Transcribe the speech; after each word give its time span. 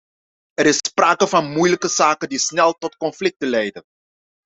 Er 0.59 0.65
is 0.65 0.77
sprake 0.77 1.27
van 1.27 1.51
moeilijke 1.51 1.87
zaken 1.87 2.29
die 2.29 2.39
snel 2.39 2.73
tot 2.73 2.95
conflicten 2.97 3.47
leiden. 3.47 3.83